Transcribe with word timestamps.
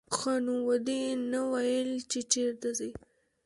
ښه 0.15 0.33
نو 0.45 0.55
ودې 0.67 1.01
نه 1.31 1.41
ویل 1.51 1.91
چې 2.11 2.19
چېرته 2.31 2.69
ځې. 2.77 2.89